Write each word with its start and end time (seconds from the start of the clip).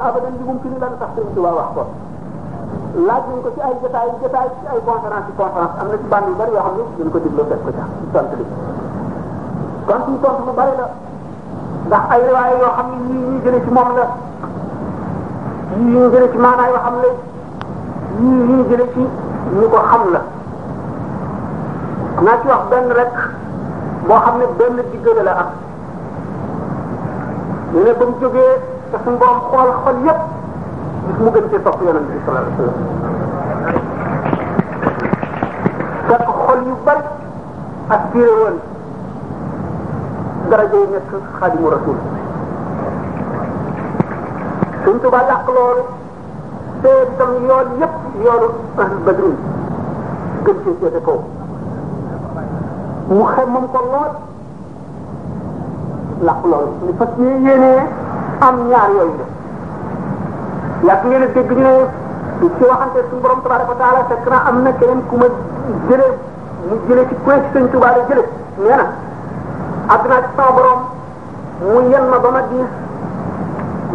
abadan 0.00 0.30
bi 0.38 0.44
mum 0.46 0.60
ci 0.62 0.68
ni 0.70 0.78
la 0.78 0.86
tax 0.94 1.08
sëriñ 1.14 1.32
Tuubaa 1.34 1.58
wax 1.58 1.70
ko 1.74 1.82
laaj 3.06 3.22
nañ 3.28 3.38
ko 3.42 3.50
ci 3.54 3.60
ay 3.66 3.74
jotaay 3.82 4.08
jotaay 4.22 4.48
am 4.78 5.86
na 5.90 5.96
ci 5.98 6.02
bànn 6.08 6.26
yu 6.30 6.34
bëri 6.38 6.52
yoo 6.54 6.62
xam 6.62 6.74
ne 6.78 6.82
dañ 7.02 7.10
ko 7.10 7.18
dégloo 7.18 7.46
fekk 7.50 7.64
ko 7.66 7.70
ca 7.72 7.82
ci 7.82 8.06
tontu 8.14 8.34
bi 8.38 8.44
kon 9.88 10.00
suñu 10.04 10.20
tontu 10.22 10.42
bu 10.46 10.52
bëri 10.58 10.72
la 10.78 10.86
ndax 11.88 12.02
ay 12.14 12.20
riwaay 12.26 12.52
yoo 12.60 12.72
xam 12.76 12.86
ne 12.88 12.96
yii 13.08 13.28
ñuy 13.28 13.40
jëlee 13.42 13.62
ci 13.64 13.70
moom 13.74 13.90
la 13.98 14.04
yii 15.82 16.82
xam 16.84 16.94
ne 17.02 17.08
yii 18.18 18.42
ñuy 18.48 18.64
jëlee 18.70 18.90
ci 18.94 19.00
ñu 19.54 19.68
ko 19.70 19.78
xam 19.90 20.02
la 20.14 20.22
naa 22.22 22.40
ci 22.40 22.46
wax 22.46 22.62
benn 22.70 22.88
rek 22.98 23.12
boo 24.06 24.14
xam 24.22 24.36
ne 24.38 24.46
benn 24.58 24.76
diggante 24.92 25.22
la 25.24 25.32
am 25.42 25.50
ñu 27.72 27.78
ne 27.82 27.92
ba 27.98 28.04
mu 28.04 28.22
اسم 28.94 29.16
بعض 29.20 29.36
قول 29.52 29.70
خليط 29.84 30.16
مش 31.08 31.20
ممكن 31.20 31.42
تصفينا 31.64 32.00
بإسرائيل 32.08 32.52
كيف 36.08 36.22
خليط 36.48 36.78
بل 36.86 37.00
أكثرون 37.92 38.54
درجة 40.50 40.76
ينسك 40.76 41.24
خادم 41.40 41.66
رسول 41.66 41.96
كنت 44.86 45.06
بعد 45.12 45.24
أقلون 45.30 45.78
سيدم 46.82 47.34
يول 47.44 47.66
يب 47.82 47.92
يول 48.24 48.50
أهل 48.78 48.98
بدرون 49.06 49.36
كنت 50.46 50.56
يتكو 50.82 51.18
مخمم 53.10 53.66
طلال 53.66 54.12
لا 56.22 56.34
لا 56.46 56.50
لا 56.56 56.60
فاتني 56.98 57.30
ينيه 57.52 57.86
am 58.40 58.68
ñaar 58.70 58.90
yooyu 58.90 59.14
la 59.18 59.26
yàgg 60.86 61.02
ngeen 61.06 61.22
a 61.22 61.26
dégg 61.34 61.50
ñu 61.50 61.60
ne 61.60 61.74
du 62.40 62.48
ci 62.56 62.62
waxante 62.64 62.98
suñu 63.10 63.20
borom 63.20 63.40
tabaraka 63.42 63.70
wa 63.70 63.76
taala 63.78 64.04
fekk 64.08 64.26
na 64.30 64.36
am 64.46 64.62
na 64.62 64.70
keneen 64.78 65.02
ku 65.08 65.16
ma 65.16 65.26
jëlee 65.88 66.12
mu 66.68 66.74
jëlee 66.86 67.08
ci 67.08 67.14
ku 67.24 67.30
ne 67.30 67.36
ci 67.42 67.46
sëñ 67.52 67.64
Tuubaa 67.72 67.92
jëlee 68.08 68.28
nee 68.62 68.76
na 68.78 68.86
àgg 69.92 70.04
naa 70.08 70.22
ci 70.24 70.30
sama 70.38 70.50
borom 70.56 70.80
mu 71.60 71.80
yen 71.90 72.04
ma 72.12 72.18
ba 72.18 72.30
ma 72.30 72.42
diis 72.50 72.70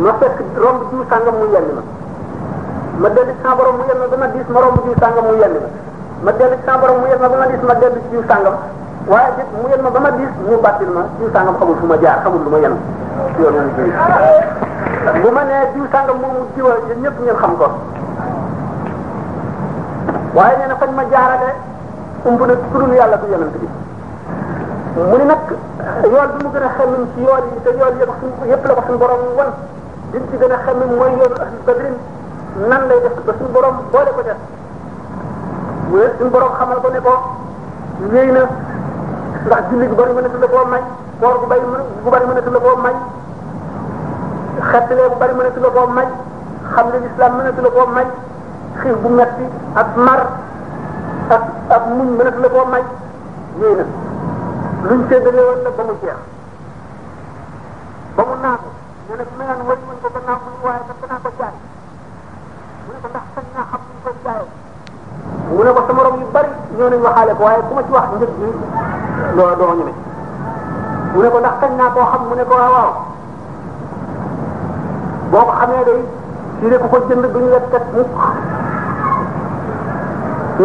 ma 0.03 0.11
fekk 0.19 0.37
romb 0.63 0.79
diw 0.91 0.99
sàngam 1.09 1.35
mu 1.39 1.45
yenn 1.55 1.67
ma 1.77 1.81
ma 3.03 3.09
dellu 3.15 3.31
ci 3.35 3.41
sama 3.43 3.55
borom 3.55 3.75
mu 3.79 3.83
yen 3.87 3.99
ma 4.03 4.07
ba 4.11 4.17
ma 4.21 4.27
diis 4.33 4.45
ma 4.51 4.59
romb 4.59 4.77
diw 4.83 4.93
sàngam 5.01 5.23
mu 5.29 5.33
yenn 5.41 5.53
ma 6.19 6.27
ma 6.27 6.31
dellu 6.37 6.55
ci 6.59 6.63
sama 6.67 6.79
borom 6.83 6.97
mu 6.99 7.05
yen 7.07 7.19
ma 7.23 7.27
ba 7.31 7.37
ma 7.39 7.45
diis 7.47 7.63
ma 7.67 7.73
dellu 7.79 7.97
ci 8.03 8.09
diw 8.11 8.23
sàngam 8.27 8.55
waaye 9.07 9.43
mu 9.55 9.65
yen 9.71 9.81
ma 9.87 9.89
ba 9.89 9.99
ma 10.03 10.11
diis 10.17 10.31
mu 10.47 10.55
bàttil 10.65 10.91
ma 10.95 11.01
diw 11.17 11.29
sàngam 11.31 11.55
xamul 11.57 11.77
fu 11.79 11.85
ma 11.85 11.95
jaar 12.03 12.19
xamul 12.27 12.43
lu 12.43 12.49
ma 12.51 12.57
yenn 12.59 12.75
bu 15.21 15.29
ma 15.31 15.41
nee 15.45 15.67
diw 15.75 15.85
sàngam 15.91 16.17
moomu 16.21 16.41
diwal 16.55 16.77
yéen 16.87 16.99
ñëpp 17.03 17.17
ngeen 17.21 17.35
xam 17.41 17.53
ko 17.59 17.67
waaye 20.35 20.57
nee 20.57 20.67
na 20.67 20.75
fañ 20.81 20.89
ma 20.95 21.03
jaarale 21.11 21.49
umb 22.25 22.39
na 22.47 22.53
ku 22.71 22.77
dul 22.79 22.93
yàlla 22.93 23.17
du 23.17 23.25
yonent 23.31 23.55
bi 23.59 23.67
mu 24.95 25.15
ni 25.17 25.25
nag 25.25 25.41
yool 26.03 26.27
gën 26.53 26.63
a 26.67 26.69
xemim 26.77 27.03
ci 27.13 27.19
yool 27.21 27.43
yi 27.53 27.59
te 27.63 27.69
yool 27.77 27.95
yëpp 27.99 28.11
suñ 28.19 28.49
yëpp 28.49 28.65
la 28.65 28.73
ko 28.73 28.81
suñ 28.87 28.97
wan 28.99 29.51
li 30.11 30.19
ci 30.31 30.37
gën 30.37 30.51
a 30.51 30.57
xemim 30.65 30.91
mooy 30.97 31.11
yoolu 31.19 31.35
ahlu 31.43 31.57
badrin 31.65 31.95
nan 32.69 32.87
lay 32.87 32.99
def 33.01 33.15
ba 33.25 33.33
suñ 33.39 33.51
borom 33.53 33.75
boole 33.91 34.11
ko 34.15 34.21
def 34.23 34.37
mu 35.89 35.97
ne 35.97 36.07
suñ 36.17 36.29
borom 36.31 36.51
xamal 36.57 36.81
ko 36.81 36.89
ne 36.89 36.99
ko 36.99 37.13
wéy 38.11 38.31
na 38.31 38.41
ndax 39.45 39.61
julli 39.71 39.87
gu 39.91 39.95
bari 39.97 40.13
mënatul 40.15 40.39
la 40.39 40.47
koo 40.47 40.63
may 40.71 40.81
koor 41.19 41.35
gu 41.41 41.45
bari 41.51 41.61
gu 42.03 42.09
bari 42.13 42.25
mënatul 42.29 42.53
la 42.55 42.59
koo 42.65 42.75
may 42.83 42.95
xettalee 44.71 45.07
bu 45.11 45.15
bari 45.19 45.33
mënatul 45.37 45.63
la 45.65 45.69
koo 45.75 45.87
may 45.95 46.07
xam 46.71 46.85
ne 46.91 46.97
lislaam 47.03 47.33
mënatul 47.37 47.63
la 47.63 47.69
koo 47.75 47.85
may 47.95 48.07
xiif 48.79 48.95
bu 49.03 49.09
metti 49.17 49.45
ak 49.75 49.87
mar 50.05 50.21
ak 51.35 51.43
ak 51.75 51.83
muñ 51.97 52.09
mënatul 52.19 52.41
la 52.45 52.49
koo 52.55 52.65
may 52.73 52.83
yooyu 53.59 53.75
nag 53.81 53.89
luñ 54.89 54.99
séddalee 55.09 55.45
woon 55.47 55.59
la 55.63 55.69
ba 55.77 55.83
mu 55.87 55.93
jeex 56.01 56.19
ba 58.15 58.21
mu 58.29 58.33
naaku 58.43 58.67
ñu 59.09 59.13
ne 59.19 59.23
mel 59.37 59.61
wëñ 59.69 59.79
mën 59.87 59.97
ko 60.03 60.07
gannaaw 60.15 60.39
mu 60.43 60.49
waaye 60.65 60.81
kat 60.87 60.97
danaa 61.01 61.23
ko 61.23 61.29
jaay 61.39 61.55
mu 62.87 62.89
ne 62.95 62.99
ko 63.03 63.07
ndax 63.11 63.25
sañ 63.35 63.45
naa 63.55 63.65
xam 63.71 63.81
ñu 63.91 63.97
koy 64.05 64.15
jaayoo 64.25 64.49
mu 65.55 65.63
ne 65.63 65.69
ko 65.75 65.79
sama 65.87 66.01
rom 66.05 66.15
yu 66.21 66.27
bari 66.35 66.49
ñoo 66.77 66.89
nañ 66.93 67.01
waxaale 67.05 67.31
ko 67.37 67.43
waaye 67.45 67.61
ku 67.67 67.73
ma 67.77 67.81
ci 67.87 67.91
wax 67.95 68.07
njëg 68.17 68.31
bi 68.39 68.47
loo 69.37 69.53
doo 69.59 69.71
ñeme 69.77 69.93
mu 71.13 71.21
ne 71.21 71.27
ko 71.29 71.37
ndax 71.39 71.55
kañ 71.61 71.71
naa 71.77 71.91
koo 71.93 72.05
xam 72.11 72.21
mu 72.29 72.33
ne 72.35 72.43
ko 72.49 72.53
waaw 72.59 72.71
waaw 72.73 72.93
boo 75.31 75.43
ko 75.47 75.53
xamee 75.61 75.85
day 75.87 76.01
si 76.59 76.65
ne 76.71 76.77
ko 76.77 76.97
jënd 77.07 77.25
duñu 77.33 77.49
la 77.53 77.59
teg 77.69 77.83
mukk 77.95 78.13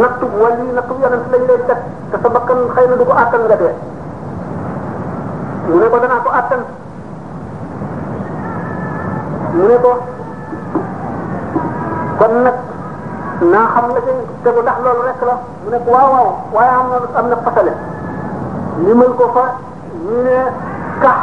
nattu 0.01 0.27
wala 0.41 0.55
yi 0.61 0.73
nattu 0.77 0.93
yonent 1.03 1.27
lañ 1.33 1.43
lay 1.49 1.61
teg 1.69 1.81
te 2.11 2.17
sa 2.23 2.29
bakkan 2.35 2.61
xëy 2.75 2.87
na 2.89 2.95
du 2.97 3.05
ko 3.05 3.13
àttan 3.23 3.41
nga 3.45 3.57
dee 3.63 3.75
mu 5.69 5.77
ne 5.81 5.87
ko 5.93 5.99
danaa 6.03 6.25
ko 6.25 6.31
àttan 6.39 6.61
mu 9.57 9.65
ne 9.69 9.77
ko 9.85 9.91
kon 12.19 12.35
nag 12.45 12.57
la 13.53 13.61
ca 13.75 13.81
tegu 14.45 14.61
ndax 14.63 14.79
loolu 14.85 15.03
rek 15.09 15.21
la 15.29 15.35
mu 15.65 15.71
ne 15.73 15.79
ko 15.85 15.91
waaw 15.95 16.11
waaw 16.15 16.29
waaye 16.55 16.73
am 17.19 17.27
na 17.29 17.37
fasale 17.47 17.75
limal 18.87 19.11
ko 19.19 19.25
fa 19.35 19.59
ñu 20.07 20.23
ne 20.23 20.37
kax 21.03 21.21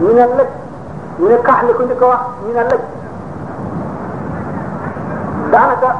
ñu 0.00 0.08
ne 0.14 0.22
lëj 0.38 0.50
ñu 1.18 1.26
ne 1.28 1.36
kax 1.42 1.58
la 1.66 1.72
ko 1.74 1.82
njëkk 1.82 2.02
a 2.14 2.18
ñu 2.44 2.50
ne 2.54 2.62
lëj 2.70 2.82
daanaka 5.50 5.90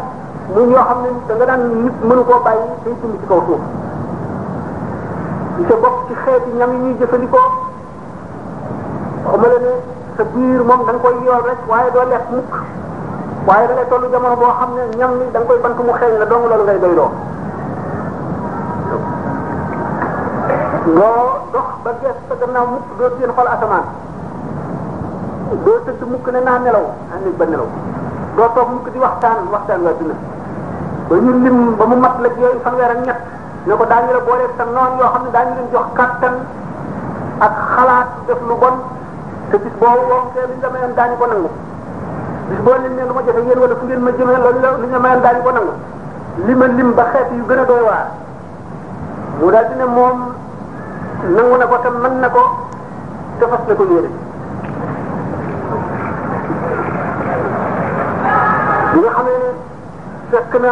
muy 0.54 0.64
ñoo 0.70 0.84
xam 0.88 0.98
ne 1.02 1.08
da 1.26 1.34
nga 1.34 1.44
daan 1.50 1.62
nit 1.84 1.96
mënu 2.08 2.22
koo 2.28 2.40
bàyyi 2.46 2.64
day 2.84 2.94
dund 3.02 3.18
ci 3.20 3.26
kaw 3.28 3.40
suuf 3.46 3.60
sa 5.68 5.74
bopp 5.82 5.96
ci 6.08 6.14
xeeti 6.24 6.50
ñam 6.60 6.70
yi 6.72 6.78
ñuy 6.80 6.94
jëfandikoo 7.00 7.46
xuma 9.30 9.46
la 9.52 9.58
ne 9.64 9.72
sa 10.16 10.22
biir 10.32 10.60
moom 10.64 10.84
da 10.86 10.92
nga 10.92 11.00
koy 11.02 11.16
yool 11.24 11.42
rek 11.48 11.58
waaye 11.68 11.90
doo 11.90 12.02
lekk 12.10 12.26
mukk 12.30 12.54
waaye 13.46 13.66
da 13.66 13.72
ngay 13.74 13.88
tollu 13.88 14.06
jamono 14.12 14.36
boo 14.36 14.54
xam 14.58 14.70
ne 14.76 14.96
ñam 14.98 15.12
ni 15.18 15.30
da 15.32 15.38
nga 15.40 15.48
koy 15.48 15.58
bant 15.58 15.78
mu 15.84 15.92
xeeñ 15.98 16.18
la 16.18 16.24
dong 16.26 16.44
loolu 16.48 16.62
ngay 16.64 16.78
doyloo 16.78 17.10
doo 20.84 21.48
dox 21.52 21.68
ba 21.82 21.90
gees 22.04 22.14
sa 22.28 22.34
gannaaw 22.40 22.66
mukk 22.68 22.84
doo 23.00 23.08
téen 23.16 23.32
xool 23.34 23.46
asamaan 23.48 23.86
doo 25.64 25.76
tëdd 25.88 26.00
mukk 26.12 26.26
ne 26.30 26.40
naa 26.44 26.58
nelaw 26.60 26.84
naa 27.08 27.16
néeg 27.24 27.36
ba 27.40 27.44
nelaw 27.48 27.68
doo 28.36 28.48
toog 28.54 28.70
mukk 28.76 28.88
di 28.92 28.98
waxtaan 29.00 29.38
waxtaan 29.50 29.80
waa 29.82 29.94
dina 29.98 30.14
ba 31.08 31.16
ñu 31.16 31.32
lim 31.44 31.56
ba 31.80 31.84
mu 31.88 31.96
mat 31.96 32.14
la 32.20 32.28
yooyu 32.36 32.60
fanweer 32.64 32.90
ak 32.92 33.00
ñett 33.06 33.20
ne 33.64 33.72
ko 33.76 33.84
daañu 33.86 34.12
xam 34.60 34.68
ne 35.24 35.30
daañu 35.32 35.52
leen 35.56 35.68
jox 35.72 35.86
kàttan 35.96 36.34
ak 37.40 37.52
xalaat 37.76 38.08
def 38.28 38.40
lu 38.48 38.54
bon 38.60 38.76
te 39.50 39.56
bis 39.64 39.72
boo 39.80 39.96
wonkee 40.12 40.46
li 40.48 40.52
ñu 40.52 40.62
la 40.64 40.68
mayoon 40.68 40.94
daañu 40.96 41.16
ko 41.16 41.26
nangu 41.32 41.50
bis 42.50 42.60
boo 42.64 42.76
leen 42.82 42.94
ne 42.96 43.02
lu 43.08 43.12
ma 43.16 43.20
jafe 43.26 43.40
yéen 43.40 43.58
wala 43.58 43.74
fu 43.76 43.84
ngeen 43.86 44.00
ma 44.02 44.10
jëmee 44.16 44.36
loolu 44.44 44.60
la 44.60 44.68
li 44.82 44.86
ñu 44.86 44.92
la 44.92 44.98
mayoon 45.00 45.20
daañu 45.24 45.42
ko 45.44 45.50
nangu 45.50 45.74
li 46.44 46.54
ma 46.60 46.66
lim 46.66 46.92
ba 46.92 47.04
xeet 47.12 47.28
yu 47.32 47.44
gën 47.48 47.58
a 47.58 47.64
doy 47.64 47.80
waar 47.88 48.06
mu 49.40 49.50
daal 49.50 49.64
di 49.72 49.76
moom 49.96 50.18
nangu 51.32 51.56
na 51.56 51.66
ko 51.66 51.76
te 51.80 51.88
mën 51.90 52.14
na 52.20 52.28
ko 52.28 52.42
te 53.40 53.44
fas 53.50 53.60
na 53.68 53.74
ko 53.74 53.82
yéene 53.88 54.10
li 58.92 58.98
nga 59.02 59.12
xam 59.16 59.24
ne 59.32 59.48
fekk 60.30 60.52
na 60.62 60.70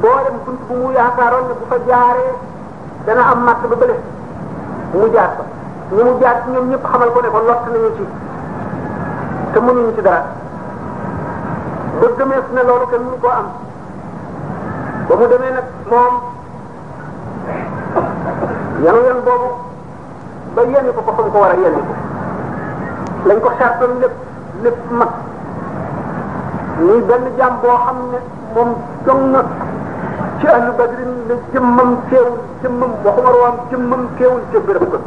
boolem 0.00 0.36
bunt 0.44 0.60
bu 0.68 0.74
mu 0.80 0.88
yaakaaroon 0.96 1.46
ne 1.48 1.54
bu 1.60 1.64
fa 1.70 1.76
jaaree 1.88 2.32
dana 3.06 3.22
am 3.32 3.42
matt 3.44 3.60
ba 3.70 3.76
bële 3.80 3.96
mu 4.92 5.10
jaar 5.14 5.30
fa 5.36 5.44
ñu 5.94 6.02
mu 6.04 6.14
jaar 6.20 6.36
ci 6.44 6.48
ñoom 6.52 6.68
ñëpp 6.70 6.86
xamal 6.90 7.10
ko 7.12 7.20
ne 7.20 7.28
ko 7.28 7.38
lott 7.48 7.62
nañu 7.72 7.90
ci 7.96 8.04
te 9.52 9.58
mënuñu 9.60 9.94
ci 9.96 10.00
dara 10.02 10.22
ba 12.00 12.06
gëmees 12.18 12.46
na 12.54 12.62
loolu 12.62 12.86
te 12.90 12.98
mënu 12.98 13.28
am 13.40 13.46
ba 15.08 15.14
mu 15.16 15.26
demee 15.26 15.52
nag 15.56 15.66
moom 15.90 16.14
yanu 18.82 19.06
yan 19.08 19.20
boobu 19.26 19.62
ba 20.54 20.62
yenn 20.62 20.86
ko 20.94 21.00
ko 21.02 21.12
fa 21.18 21.22
ko 21.30 21.38
war 21.38 21.50
a 21.50 21.54
yenn 21.58 21.76
lañ 23.26 23.38
ko 23.42 23.50
sartoon 23.58 23.98
lépp 24.00 24.14
lépp 24.62 24.78
mag 24.94 25.08
muy 26.78 27.00
benn 27.08 27.24
jàmm 27.38 27.54
boo 27.62 27.76
xam 27.86 27.98
ne 28.14 28.18
moom 28.54 28.68
dong 29.06 29.24
na 29.34 29.40
ci 30.38 30.46
ahlu 30.46 30.70
badrin 30.78 31.12
la 31.28 31.34
jëmmam 31.52 31.90
teewul 32.10 32.38
jëmmam 32.62 32.92
waxuma 33.04 33.30
room 33.34 33.56
jëmmam 33.70 34.02
teewul 34.18 34.40
ca 34.52 34.58
béréb 34.66 34.86
ko 34.92 34.98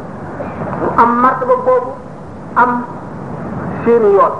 am 1.02 1.10
martaba 1.22 1.54
boobu 1.64 1.90
am 2.62 2.70
seeni 3.84 4.10
yoon 4.16 4.34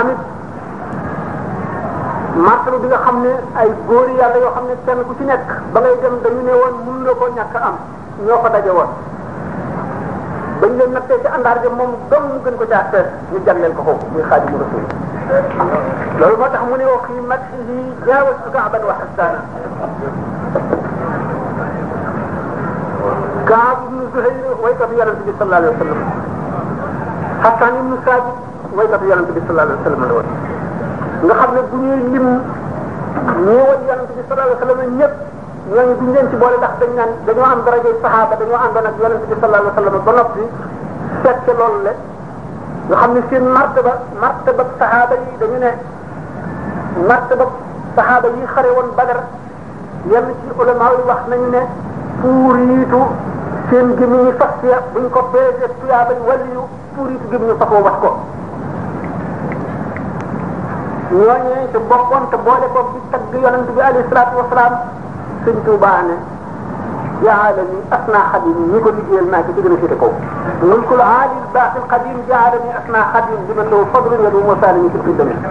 amit 0.00 0.20
martaba 2.46 2.76
bi 2.82 2.86
nga 2.88 3.00
xam 3.04 3.16
ne 3.22 3.32
ay 3.58 3.68
góori 3.88 4.12
yàlla 4.18 4.38
yoo 4.44 4.54
xam 4.56 4.64
ne 4.68 4.74
kenn 4.86 5.00
ku 5.06 5.12
ci 5.18 5.24
nekk 5.24 5.46
ba 5.72 5.80
ngay 5.80 5.96
dem 6.02 6.14
dañu 6.22 6.42
ne 6.46 6.52
woon 6.60 6.74
mun 6.84 7.02
na 7.36 7.60
am 7.68 7.76
ñoo 8.20 8.36
ko 8.42 8.48
daje 8.52 8.70
woon 8.72 8.90
bañ 10.60 10.72
leen 10.78 10.92
nattee 10.92 11.18
ci 11.22 11.26
àndaar 11.28 11.58
ja 11.64 11.68
moom 11.70 11.92
dong 12.10 12.24
mu 12.28 12.38
gën 12.44 12.56
ko 12.58 12.64
caa 12.68 12.84
tees 12.92 13.08
ñu 13.32 13.38
jagleel 13.46 13.72
ko 13.74 13.82
foofu 13.82 14.06
muy 14.12 14.22
xaadimu 14.28 14.56
rasul 14.60 14.84
loolu 16.20 16.36
moo 16.36 16.50
tax 16.52 16.60
mu 16.68 16.74
ne 16.76 16.84
wax 16.84 17.04
yi 17.14 17.20
mag 17.26 17.40
yi 17.66 17.76
jaawastu 18.06 18.48
kaaban 18.52 18.82
wa 18.84 18.94
xasaana 19.02 19.40
kaab 23.48 23.78
ibnu 23.88 24.02
zuhayr 24.12 24.36
waykatu 24.62 24.94
yonent 24.98 25.20
bi 25.26 25.32
sallallahu 25.38 25.62
alayhi 25.62 25.74
wa 25.74 25.80
sallam 25.82 26.00
xasaan 27.42 27.72
ibnu 27.80 27.96
saabit 28.04 28.34
waykatu 28.76 29.04
yonent 29.10 29.30
bi 29.34 29.40
sallallahu 29.46 29.68
alayhi 29.72 29.80
wa 29.82 29.84
sallam 29.88 30.02
la 30.06 30.14
woon 30.16 30.28
nga 31.26 31.34
xam 31.40 31.50
ne 31.56 31.60
bu 31.70 31.76
ñuy 31.82 31.98
lim 32.12 32.26
ñi 33.44 33.52
woon 33.56 33.80
yonent 33.88 34.10
bi 34.14 34.22
sallallahu 34.28 34.48
alayhi 34.52 34.62
wa 34.62 34.62
sallam 34.62 34.98
ñëpp 35.00 35.14
ñooñu 35.70 35.94
duñ 35.98 36.10
leen 36.14 36.26
ci 36.30 36.36
boole 36.42 36.56
ndax 36.58 36.74
dañ 36.80 36.90
naan 36.98 37.10
dañoo 37.26 37.46
am 37.46 37.62
daraje 37.64 37.90
saxaaba 38.02 38.34
dañoo 38.40 38.58
àndoon 38.64 38.86
ak 38.90 38.94
yonente 38.98 39.26
bi 39.30 39.34
sallallahu 39.40 39.62
alayhi 39.62 39.72
wa 39.72 39.78
sallam 39.78 39.96
ba 40.06 40.12
noppi 40.18 40.42
fekk 41.22 41.46
loolu 41.58 41.80
le 41.86 41.92
nga 42.88 42.96
xam 43.00 43.12
ne 43.14 43.20
seen 43.30 43.44
martaba 43.56 43.92
martaba 44.20 44.62
saxaaba 44.78 45.14
yi 45.22 45.36
dañu 45.40 45.58
ne 45.64 45.70
martaba 47.08 47.44
saxaaba 47.96 48.26
yi 48.34 48.42
xare 48.54 48.70
woon 48.76 48.88
badar 48.96 49.20
yenn 50.10 50.26
ci 50.40 50.46
ulama 50.58 50.86
yi 50.98 51.02
wax 51.10 51.20
nañu 51.30 51.46
ne 51.54 51.62
puuriitu 52.20 53.00
seen 53.70 53.88
gémmiñu 53.98 54.32
fas 54.38 54.54
ya 54.70 54.78
buñ 54.92 55.06
ko 55.14 55.20
beese 55.32 55.66
tuyaabay 55.80 56.18
waliyu 56.28 56.62
puuriitu 56.96 57.26
gémmiñu 57.30 57.54
fasoo 57.60 57.80
wat 57.86 57.96
ko 58.02 58.10
ñooñu 61.22 61.56
te 61.72 61.78
bokkoon 61.88 62.24
te 62.30 62.36
boole 62.46 62.66
ko 62.74 62.80
bi 62.92 62.98
tagg 63.12 63.30
yonente 63.44 63.70
bi 63.76 63.80
alayhi 63.80 64.08
salaatu 64.10 64.36
wasalaam 64.42 64.74
sëñ 65.44 65.56
Tuubaa 65.66 66.02
ne 66.08 66.16
جعل 67.28 67.54
لي 67.56 67.78
أسمع 67.92 68.32
خديم 68.32 68.76
نقول 68.76 68.94
لي 69.10 69.20
ما 69.30 69.40
تقدر 69.46 69.76
في 69.80 69.86
تقو 69.88 70.08
ملك 70.62 70.92
العالي 70.92 71.32
الباقي 71.48 71.76
القديم 71.82 72.16
جعلني 72.28 72.78
أسمع 72.78 73.02
خديم 73.12 73.40
لمن 73.48 73.70
له 73.70 73.86
فضل 73.94 74.12
وله 74.20 74.56
مثال 74.56 74.90
في 75.04 75.10
الدنيا 75.10 75.42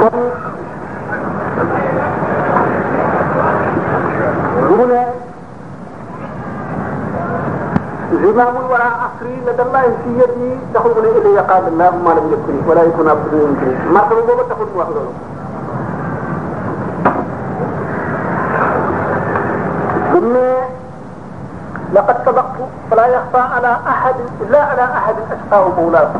Thank 0.00 0.12
you. 0.14 0.27
زمام 8.26 8.70
ولا 8.70 8.84
عصري 8.84 9.42
لدى 9.46 9.62
الله 9.62 9.82
في 9.82 10.10
يدي 10.22 10.50
تخرجون 10.74 11.04
الي 11.04 11.38
قال 11.38 11.64
الله 11.68 11.90
ما 11.90 12.10
لم 12.20 12.26
يكن 12.32 12.70
ولا 12.70 12.82
يكون 12.82 13.08
عبد 13.08 13.32
يمكن 13.32 13.92
مرتبه 13.94 14.26
بابا 14.26 14.42
تخرج 14.50 14.68
واحده 14.76 15.00
ثم 20.12 20.34
لقد 21.94 22.16
سبقت 22.26 22.54
فلا 22.90 23.06
يخفى 23.06 23.38
على 23.54 23.76
احد 23.88 24.14
لا 24.50 24.62
على 24.62 24.82
احد 24.82 25.14
أشقاء 25.32 25.72
مولاه 25.78 26.10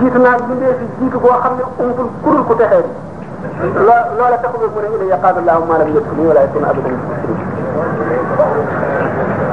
جيت 0.00 0.16
من 0.16 0.30
بندي 0.48 0.66
في 0.72 0.86
جيت 1.00 1.16
بو 1.22 1.28
خامني 1.28 1.60
كل 1.60 1.92
كورل 2.24 2.44
كو 2.48 2.54
لا 3.80 4.30
لا 4.30 4.36
تخرج 4.36 4.70
من 4.76 5.00
الي 5.02 5.12
قال 5.12 5.38
الله 5.38 5.58
ما 5.64 5.74
لم 5.74 5.96
يكن 5.96 6.26
ولا 6.28 6.42
يكون 6.44 6.64
عبد 6.64 6.78
يمكن 6.78 7.53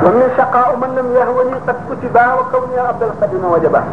ومن 0.04 0.28
شقاء 0.38 0.76
من 0.82 0.90
لم 0.98 1.08
يهوني 1.18 1.54
قد 1.68 1.76
كتب 1.90 2.16
وكوني 2.40 2.80
عبد 2.88 3.04
القديم 3.04 3.46
وجبا 3.46 3.84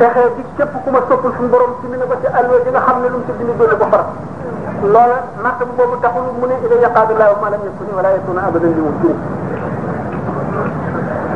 تخيل 0.00 0.30
ديك 0.36 0.46
كيف 0.58 0.68
كما 0.86 1.00
سوفل 1.08 1.32
سن 1.38 1.50
بروم 1.50 1.72
سي 1.82 1.88
مينا 1.90 2.04
باتي 2.04 2.28
الوي 2.40 2.64
جينا 2.64 2.80
خامل 2.80 3.10
لوم 3.12 3.22
سي 3.26 3.32
بني 3.40 3.52
دولا 3.58 3.74
بفر 3.74 4.04
لولا 4.84 5.18
ماتم 5.44 5.68
من 6.42 6.50
الى 6.64 6.82
يقاد 6.82 7.10
الله 7.10 7.30
ما 7.42 7.48
لم 7.48 7.62
يكن 7.68 7.88
ولا 7.98 8.10
يكون 8.16 8.38
ابدا 8.38 8.66
لمسلم 8.66 9.16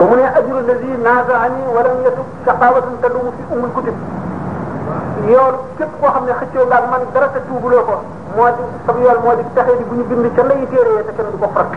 ومن 0.01 0.19
اجر 0.39 0.59
الذي 0.59 0.91
نازعني 1.05 1.63
ولم 1.77 1.97
يتب 2.07 2.27
شقاوة 2.47 2.83
تدوم 3.03 3.33
في 3.37 3.55
ام 3.55 3.65
الكتب 3.65 3.95
yoon 5.29 5.55
képp 5.79 5.93
koo 6.01 6.11
xam 6.13 6.25
ne 6.27 6.33
xëccoo 6.41 6.65
ngaag 6.67 6.85
man 6.91 7.03
dara 7.15 7.29
te 7.35 7.41
tuubuloo 7.49 7.85
ko 7.89 7.95
moo 8.37 8.47
di 8.57 8.63
sab 8.87 8.97
yoon 9.05 9.19
moo 9.25 9.35
di 9.39 9.45
taxee 9.55 9.77
di 9.79 9.85
bu 9.89 9.95
ñu 9.99 10.05
bind 10.09 10.27
ca 10.37 10.43
lay 10.49 10.61
téere 10.71 11.05
te 11.07 11.13
kenn 11.17 11.31
du 11.33 11.39
ko 11.43 11.49
fat 11.57 11.69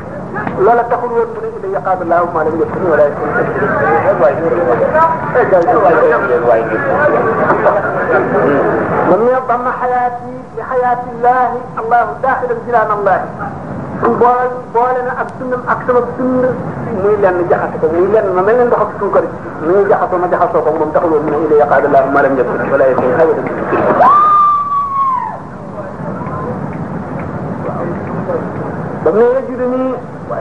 loola 0.65 0.83
taxul 0.91 1.11
woon 1.17 1.29
mu 1.33 1.39
ne 1.43 1.49
ida 1.57 1.67
yaqaadu 1.75 2.03
laahu 2.11 2.27
ma 2.35 2.41
lam 2.45 2.55
yakun 2.59 2.83
wala 2.91 3.03
yakun 3.09 3.27
من 9.09 9.27
يضم 9.27 9.65
حياتي 9.81 10.33
بحياة 10.57 11.03
الله 11.13 11.45
الله 11.79 12.05
داخل 12.23 12.49
جنان 12.67 12.91
الله 12.99 13.17
bool 14.07 14.61
boole 14.73 15.01
na 15.07 15.13
ak 15.21 15.29
dundam 15.41 15.61
ak 15.65 15.79
sama 15.87 16.01
dund 16.17 16.45
muy 17.01 17.15
lenn 17.21 17.37
jaxase 17.49 17.75
ko 17.81 17.85
muy 17.89 18.07
lenn 18.13 18.27
ma 18.35 18.41
mel 18.45 18.57
ne 18.57 18.65
ndox 18.69 18.81
ak 18.85 18.91
suukar 19.01 19.23
mu 19.65 19.69
ngi 19.81 19.87
jaxasoo 19.89 20.17
ma 20.23 20.27
jaxasoo 20.33 20.61
ko 20.65 20.69
moom 20.77 20.91
taxul 20.93 21.11
woon 21.11 21.23
mu 21.25 21.29
ne 21.33 21.37
ila 21.45 21.55
yaqaada 21.63 21.87
laahu 21.95 22.09
ma 22.15 22.21
lam 22.25 22.33
yakun 22.37 22.69
wala 22.71 22.85
yakun 22.89 23.09
xayra 23.17 23.33
ba 29.05 29.09
mu 29.17 29.21
ne 29.25 29.33
yajudni 29.35 29.85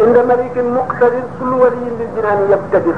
inda 0.04 0.20
malikin 0.28 0.66
muqtadir 0.76 1.24
kullu 1.38 1.56
waliyin 1.64 1.94
lil 2.00 2.10
jinaan 2.16 2.40
yabtadir 2.52 2.96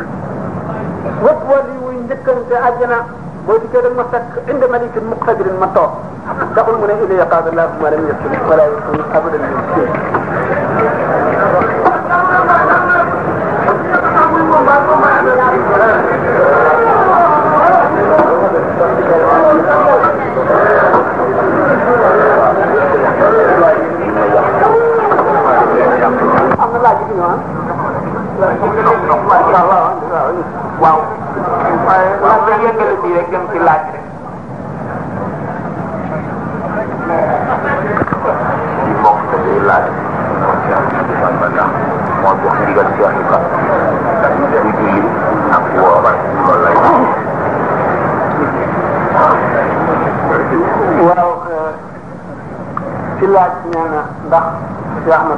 wëpp 1.25 1.43
wali 1.55 1.75
wuy 1.87 1.95
njëkkante 2.07 2.55
àjjana 2.69 2.99
boo 3.47 3.59
dikkee 3.63 3.83
dañ 3.85 3.95
ma 4.01 4.05
fekk 4.11 4.51
inda 4.51 4.67
malikin 4.75 5.05
muqtadirin 5.13 5.59
ma 5.63 5.67
toog 5.75 5.93
taxul 6.55 6.77
mu 6.81 6.87
ne 6.91 6.95
ila 7.05 7.15
yaqaada 7.23 7.51
laahu 7.59 7.83
ma 7.83 7.89
lam 7.93 8.03
yakun 8.11 8.33
wala 8.51 8.63
yakun 8.73 9.05
abadan 9.17 10.25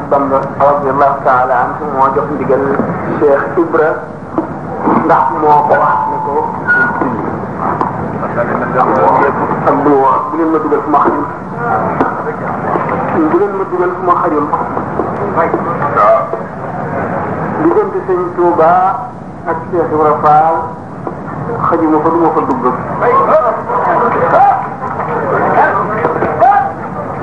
Bamba 0.09 0.41
radiyallahu 0.57 1.21
taala 1.21 1.69
anhu 1.69 1.85
moo 1.93 2.09
jox 2.17 2.25
ndigal 2.41 2.65
Cheikh 3.21 3.61
Ibra 3.61 3.89
ndax 5.05 5.25
moo 5.41 5.61
ko 5.69 5.73
wax 5.85 5.99
ne 6.09 6.17
ko 6.25 6.37
ak 9.69 9.77
bu 9.85 9.95
bu 10.29 10.35
leen 10.39 10.49
ma 10.55 10.59
dugal 10.65 10.81
fu 10.81 10.89
ma 10.93 11.01
xajul 11.05 11.25
bu 13.29 13.37
leen 13.41 13.53
ma 13.59 13.65
dugal 13.69 13.93
fu 13.97 14.01
ma 14.09 14.15
xajul 14.21 14.45
diggante 17.63 17.99
sëñ 18.09 18.21
Touba 18.35 18.71
ak 19.45 19.59
Cheikh 19.69 19.93
Ibra 19.93 20.13
Fall 20.25 20.55
xajuma 21.69 21.99
fa 22.01 22.09
du 22.09 22.17
ma 22.25 22.31
fa 22.33 22.41
dugg 22.49 22.65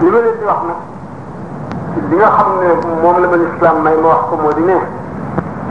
li 0.02 0.10
ma 0.14 0.18
leen 0.22 0.36
di 0.42 0.46
wax 0.46 0.62
nag 0.70 0.80
bi 2.10 2.16
nga 2.22 2.30
xam 2.38 2.48
ne 2.60 2.68
moom 3.02 3.18
la 3.22 3.28
ma 3.28 3.36
lislaam 3.36 3.82
may 3.84 3.96
ma 3.98 4.08
wax 4.10 4.22
ko 4.30 4.36
moo 4.38 4.54
di 4.54 4.62
ne 4.64 4.78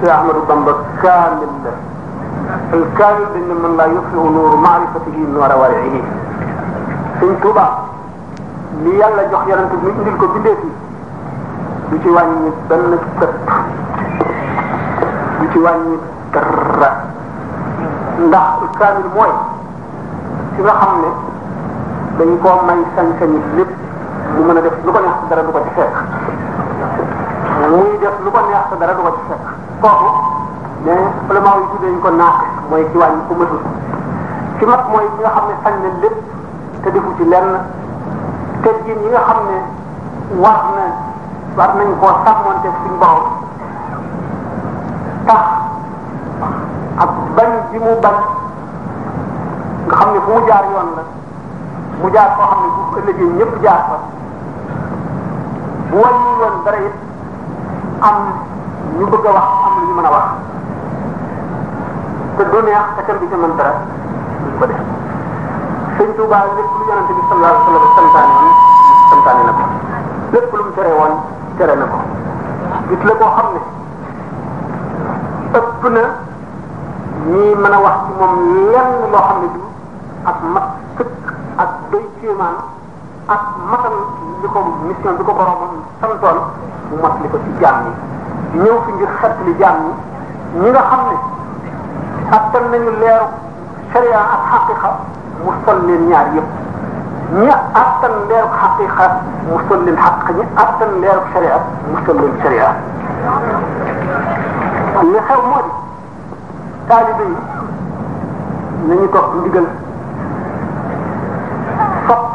Cheikh 0.00 0.10
Ahmadou 0.10 0.42
Bamba 0.48 0.72
kaamil 1.02 1.50
la 1.64 1.70
al 2.72 2.82
kaamil 2.98 3.26
dañ 3.34 3.44
ne 3.50 3.54
man 3.62 3.76
laa 3.76 3.86
yuslihu 3.94 4.28
nuuru 4.34 4.56
maarifatihi 4.66 5.26
noora 5.32 5.56
warihi 5.56 6.00
sëñ 7.20 7.32
Touba 7.42 7.64
li 8.82 8.92
yàlla 8.98 9.22
jox 9.30 9.42
yonent 9.46 9.72
mu 9.82 9.88
indil 9.88 10.16
ko 10.16 10.26
bindee 10.34 10.56
fi 10.60 10.68
du 11.90 12.02
ci 12.02 12.08
wàññi 12.10 12.52
benn 12.68 12.98
kët 13.18 13.32
du 15.40 15.46
ci 15.52 15.58
wàññi 15.58 15.98
dara 16.32 16.90
ndax 18.26 18.58
kaamil 18.78 19.08
mooy 19.14 19.32
ki 20.56 20.62
nga 20.62 20.74
xam 20.82 20.94
ne 21.02 21.10
dañ 22.18 22.30
koo 22.42 22.60
may 22.66 22.80
sañ-sañi 22.94 23.40
lépp 23.56 23.73
mu 24.34 24.42
mën 24.46 24.56
a 24.56 24.60
def 24.62 24.74
lu 24.82 24.90
ko 24.92 24.98
neex 24.98 25.16
dara 25.30 25.42
du 25.46 25.50
ko 25.54 25.60
ci 25.64 25.70
fekk 25.78 25.94
muy 27.70 27.86
def 28.02 28.16
lu 28.26 28.30
ko 28.34 28.38
neex 28.50 28.66
dara 28.80 28.92
du 28.98 29.02
ko 29.06 29.10
ci 29.16 29.22
fekk 29.30 29.44
kooku 29.80 30.08
mais 30.84 31.02
vraiment 31.28 31.54
yi 31.60 31.66
tuddee 31.70 31.90
ñu 31.94 32.00
ko 32.02 32.10
naaq 32.10 32.36
mooy 32.68 32.84
ci 32.90 32.96
wàññi 32.98 33.22
ku 33.28 33.34
matul 33.34 33.60
ci 34.58 34.62
mag 34.66 34.80
mooy 34.90 35.04
ñi 35.14 35.20
nga 35.22 35.30
xam 35.34 35.44
ne 35.48 35.54
sañ 35.62 35.74
na 35.82 35.88
lépp 36.02 36.16
te 36.82 36.88
defu 36.90 37.08
ci 37.16 37.24
lenn 37.28 37.48
te 38.62 38.70
jin 38.84 38.98
yi 39.04 39.08
nga 39.08 39.22
xam 39.28 39.38
ne 39.48 39.56
war 40.42 40.60
na 40.74 40.84
war 41.56 41.70
nañ 41.78 41.90
koo 42.00 42.12
sàmmonte 42.24 42.68
suñu 42.82 42.98
borom 42.98 43.26
tax 45.26 45.42
ak 46.98 47.10
bañ 47.36 47.50
bi 47.70 47.78
mu 47.78 47.92
bañ 48.02 48.16
nga 49.86 49.94
xam 49.96 50.08
ne 50.12 50.18
fu 50.24 50.30
mu 50.36 50.46
jaar 50.46 50.64
yoon 50.74 50.90
la 50.98 51.02
mu 52.02 52.08
jaar 52.12 52.30
koo 52.36 52.44
xam 52.50 52.60
ne 52.62 52.68
bu 52.76 52.98
ëllëgee 52.98 53.32
ñëpp 53.38 53.62
jaar 53.62 53.82
fa 53.88 53.96
bu 55.94 56.00
wàññi 56.02 56.32
woon 56.40 56.54
dara 56.64 56.78
it 56.88 56.96
am 58.08 58.16
ñu 58.98 59.04
bëgg 59.12 59.26
a 59.26 59.30
wax 59.38 59.48
am 59.66 59.72
lu 59.78 59.84
ñu 59.88 59.94
mën 59.98 60.06
a 60.08 60.10
wax 60.14 60.26
te 62.36 62.42
du 62.50 62.58
neex 62.66 62.86
te 62.96 63.00
kenn 63.06 63.18
du 63.20 63.26
ci 63.30 63.36
mën 63.42 63.52
dara 63.58 63.72
duñ 64.42 64.54
ko 64.58 64.64
def 64.66 64.80
lépp 65.98 66.18
lu 66.18 66.24
yonente 66.90 67.12
bi 67.16 67.22
sallallahu 67.28 67.54
alayhi 67.54 67.78
wa 67.78 67.94
sallam 67.94 68.10
santaane 68.12 68.32
woon 68.42 68.52
santaane 69.10 69.42
na 69.46 69.52
ko 69.58 69.62
lépp 70.32 70.52
lu 70.58 70.62
mu 70.66 70.70
tere 70.74 70.92
woon 70.98 71.14
tere 71.58 71.74
na 71.78 71.86
ko 71.92 71.98
gis 72.88 73.02
la 73.06 73.14
xam 73.20 73.48
ne 73.54 73.60
ëpp 75.58 75.80
na 75.96 76.02
ñi 77.30 77.44
mën 77.62 77.74
a 77.78 77.78
wax 77.86 77.96
ci 78.06 78.10
moom 78.18 78.34
lenn 78.72 78.90
loo 79.12 79.22
xam 79.28 79.36
ne 79.42 79.48
du 79.54 79.60
ak 80.30 80.38
mat 80.52 80.68
sëkk 80.96 81.22
ak 81.62 81.70
doy 81.90 82.04
kéemaan 82.18 82.56
ak 83.28 83.40
matal 83.72 83.94
li 84.42 84.46
ko 84.52 84.58
mission 84.84 85.16
bi 85.16 85.22
ko 85.24 85.32
mu 85.32 86.96
mat 87.02 87.14
li 87.24 87.28
ko 87.32 87.36
ci 87.40 87.50
jaam 87.60 87.88
yi 88.52 88.60
ñëw 88.62 88.76
fi 88.84 88.90
ngir 88.92 89.10
xet 89.20 89.34
li 89.46 89.52
jaam 89.60 89.76
yi 89.88 89.92
ñi 90.60 90.68
nga 90.70 90.82
xam 90.90 91.00
ne 91.08 91.16
ak 92.36 92.44
tan 92.52 92.64
nañu 92.70 92.90
leeru 93.00 93.26
sharia 93.92 94.20
ak 94.36 94.42
xaqiqa 94.50 94.90
mu 95.44 95.50
sol 95.64 95.78
leen 95.86 96.02
ñaar 96.10 96.26
yëpp 96.34 96.48
ñi 97.40 97.48
attan 97.82 98.12
leeru 98.28 98.48
xaqiqa 98.60 99.06
mu 99.48 99.54
sol 99.68 99.80
leen 99.84 99.96
xaqiqa 100.04 100.32
ñi 100.38 100.44
attan 100.62 100.90
leeru 101.00 101.22
sharia 101.32 101.56
mu 101.88 101.96
sol 102.04 102.16
leen 102.20 102.34
sharia 102.42 102.68
li 105.10 105.18
xew 105.26 105.40
moo 105.48 105.62
di 105.64 105.72
taalibe 106.88 107.24
yi 107.32 107.36
nañu 108.88 109.06
topp 109.12 109.32
ndigal 109.40 109.66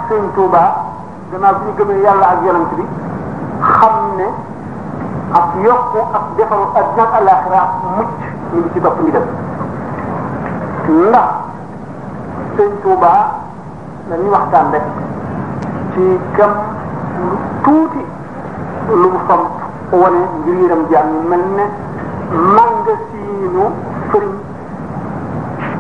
sëñ 0.10 0.24
Touba 0.34 0.62
gannaaw 1.32 1.54
bi 1.60 1.66
ñu 1.68 1.74
gëmee 1.78 2.02
yàlla 2.06 2.26
ak 2.34 2.38
yonent 2.46 2.72
bi 2.78 2.84
xam 3.74 3.96
ne 4.18 4.28
ak 5.40 5.46
yokku 5.66 6.00
ak 6.18 6.24
defaru 6.36 6.66
àddina 6.80 7.62
ak 7.66 7.72
mucc 7.96 8.14
ñu 8.52 8.58
ngi 8.60 8.70
ci 8.74 8.80
bopp 8.84 9.00
ñu 9.04 9.10
dem 9.16 9.26
ndax 11.10 11.30
sëñ 12.58 12.72
Touba 12.84 13.12
dañuy 14.10 14.32
waxtaan 14.36 14.68
rek 14.74 14.82
ci 15.94 16.02
kam 16.38 16.52
tuuti 17.64 18.02
lu 19.02 19.08
mu 19.14 19.20
fam 19.28 19.42
wane 20.02 20.22
ngir 20.40 20.56
yëram 20.64 20.84
jàmm 20.90 21.30
ne 21.56 21.66
màngasiinu 22.56 23.64
fëriñ 24.12 24.32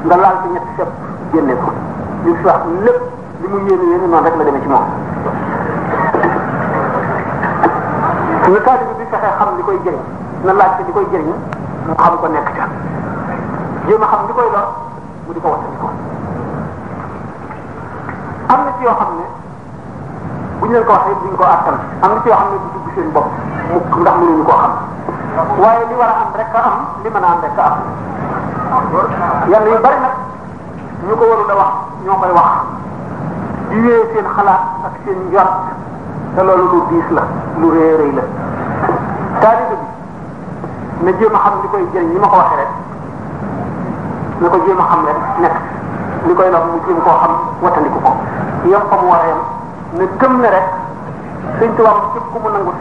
nga 0.05 0.15
laal 0.21 0.35
ci 0.43 0.47
ñetti 0.53 0.71
sepp 0.77 0.91
génne 1.31 1.53
wax 1.57 2.61
lépp 2.85 3.17
mu 3.49 3.55
yéene 3.57 3.83
yéene 3.89 4.07
noonu 4.07 4.23
rek 4.23 4.35
la 4.37 4.43
demee 4.43 4.61
ci 4.61 4.67
moom. 4.69 4.85
ñu 8.49 8.59
taalibe 8.65 8.93
bi 8.97 9.05
fexe 9.11 9.27
xam 9.37 9.55
li 9.57 9.63
koy 9.63 9.77
jëriñ 9.83 9.99
na 10.45 10.51
laajte 10.53 10.83
li 10.87 10.91
koy 10.93 11.05
jëriñ 11.11 11.33
mu 11.87 11.93
xam 12.01 12.13
ko 12.21 12.27
nekk 12.27 12.47
ca 12.57 12.65
jéem 13.87 14.01
a 14.01 14.07
xam 14.11 14.19
li 14.27 14.33
koy 14.33 14.47
lor 14.53 14.67
mu 15.25 15.33
di 15.33 15.39
ko 15.41 15.47
wattandiku 15.53 15.87
am 18.53 18.59
na 18.65 18.71
yoo 18.81 18.95
xam 18.99 19.11
ne 19.17 19.25
buñ 20.59 20.69
leen 20.73 20.85
ko 20.85 20.91
waxee 20.93 21.15
duñ 21.21 21.35
ko 21.37 21.43
attan 21.45 21.77
am 22.01 22.09
na 22.13 22.21
ci 22.21 22.27
yoo 22.29 22.37
xam 22.41 22.47
ne 22.51 22.57
du 22.59 22.67
dugg 22.73 22.89
seen 22.95 23.09
bopp 23.13 23.25
mukk 23.73 23.91
ndax 24.01 24.13
mënuñu 24.19 24.43
koo 24.45 24.57
xam 24.61 24.73
waaye 25.61 25.83
li 25.89 25.95
war 25.99 26.09
a 26.09 26.15
am 26.21 26.29
rek 26.37 26.53
am 26.53 26.79
li 27.03 27.09
mën 27.09 27.23
a 27.23 27.31
rek 27.43 27.57
am 27.67 27.75
yàlla 29.51 29.69
yu 29.73 29.79
bari 29.85 29.97
nag 30.05 30.15
ñu 31.09 31.15
ko 31.17 31.23
warul 31.29 31.51
wax 31.59 31.73
ñoo 32.05 32.13
koy 32.21 32.31
wax 32.31 32.68
di 33.69 33.77
wéer 33.85 34.01
seen 34.13 34.25
xalaat 34.35 34.63
ak 34.87 34.91
seen 35.05 35.17
njort 35.31 35.53
te 36.35 36.41
loolu 36.43 36.65
lu 36.73 36.79
diis 36.89 37.07
la 37.13 37.23
lu 37.61 37.67
rëy 37.75 37.95
rëy 38.01 38.11
la 38.17 38.23
taalibe 39.41 39.77
bi 39.79 39.79
na 41.05 41.11
jéem 41.19 41.35
a 41.35 41.37
xam 41.45 41.53
li 41.63 41.67
koy 41.71 41.83
jëriñ 41.93 42.09
ni 42.13 42.19
ma 42.19 42.27
ko 42.27 42.37
waxee 42.37 42.57
rek 42.59 42.71
na 44.41 44.47
ko 44.49 44.57
jéem 44.65 44.81
a 44.81 44.85
xam 44.89 45.01
rek 45.05 45.19
nekk 45.41 45.55
li 46.27 46.33
koy 46.37 46.49
lor 46.51 46.63
mu 46.71 46.77
jéem 46.85 46.99
koo 47.05 47.17
xam 47.21 47.33
watandiku 47.61 47.99
ko 48.05 48.11
yem 48.71 48.81
fa 48.89 48.95
mu 49.01 49.07
war 49.11 49.21
a 49.23 49.25
yem 49.29 49.41
na 49.97 50.03
gëm 50.19 50.33
ne 50.43 50.49
rek 50.55 50.67
sëñ 51.59 51.69
tubaab 51.77 51.97
képp 52.13 52.25
ku 52.31 52.37
mu 52.43 52.49
nangu 52.49 52.71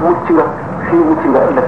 nga 0.00 0.46
fii 0.86 1.02
mucc 1.08 1.22
nga 1.30 1.40
ëllëg 1.46 1.66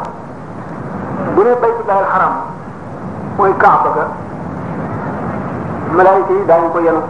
bu 1.35 1.43
ne 1.43 1.51
baytullahi 1.61 1.99
alxaram 1.99 2.35
mooy 3.37 3.53
kaaba 3.61 3.91
ga 3.97 4.07
malaayika 5.93 6.33
yi 6.33 6.45
daañu 6.49 6.69
ko 6.73 6.79
yenu 6.81 7.03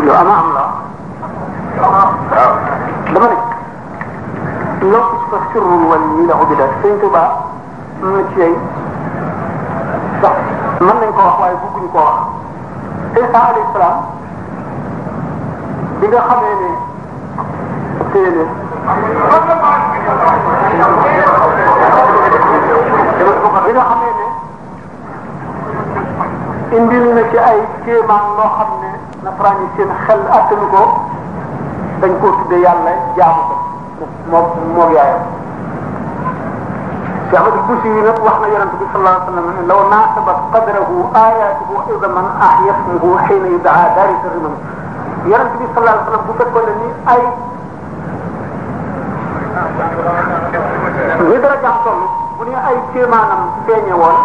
lu 0.05 0.11
ama 0.11 0.35
am 0.43 0.49
la 0.59 0.65
waaw 1.87 2.11
dama 3.15 3.27
ne 3.31 3.37
lopp 4.91 5.09
ci 5.15 5.25
fa 5.31 5.37
sirrul 5.53 5.83
wal 5.87 6.05
yi 6.19 6.27
la 6.27 6.35
ubbi 6.43 6.57
da 6.59 6.65
sëriñ 6.83 6.99
Tuubaa 7.01 7.31
am 8.03 8.09
na 8.19 8.23
ci 8.35 8.41
ay 8.43 8.55
sax 10.23 10.35
mën 10.81 10.95
nañ 10.99 11.11
ko 11.15 11.21
wax 11.23 11.39
waaye 11.39 11.55
bëgguñ 11.63 11.87
ko 11.95 11.99
wax 12.03 12.19
Isa 13.15 13.29
alayhi 13.39 13.73
salaam 13.77 14.12
bi 16.03 16.07
nga 16.11 16.23
xamee 16.29 16.55
ne 16.59 16.71
téene 18.13 18.43
bi 18.43 19.09
nga 19.13 19.39
xamee 19.63 20.01
ne 24.19 24.27
indil 26.77 27.05
na 27.15 27.23
ci 27.31 27.37
ay 27.39 27.59
kéemaan 27.85 28.27
loo 28.39 28.51
xam 28.59 28.71
ne 28.83 28.91
nasaraan 29.25 29.59
yi 29.63 29.67
seen 29.77 29.91
xel 30.07 30.21
attanu 30.37 30.67
ko 30.75 30.83
dañ 32.01 32.13
koo 32.21 32.33
tudde 32.39 32.57
yàlla 32.65 32.93
jaamu 33.17 33.43
ko 33.49 33.55
moom 34.31 34.47
moom 34.75 34.91
yaayam 34.99 35.25
في 37.33 37.39
عمد 37.39 37.55
البوسي 37.57 37.89
وحنا 38.27 38.47
يرنت 38.53 38.75
صلى 38.93 38.99
الله 39.01 39.15
عليه 39.15 39.27
وسلم 39.33 39.47
لو 39.73 39.81
ناسبت 39.95 40.39
قدره 40.55 40.91
آياته 41.29 41.71
إذا 41.97 42.09
من 42.17 42.27
أحيا 42.49 42.73
اسمه 42.77 43.03
حين 43.27 43.45
يدعى 43.57 43.85
دار 43.97 44.09
الرمم 44.29 44.55
yonent 45.27 45.51
bi 45.59 45.65
sallallahu 45.71 45.95
alayhi 45.95 46.05
wasallam 46.07 46.25
bu 46.27 46.33
fekkoon 46.39 46.65
ne 46.67 46.73
nii 46.83 46.93
ay 47.13 47.23
li 51.31 51.37
dara 51.43 51.57
jaax 51.63 51.77
toll 51.87 52.01
bu 52.39 52.43
ne 52.51 52.57
ay 52.59 52.77
kéemaanam 52.93 53.43
feeñe 53.67 53.95
woon 54.01 54.19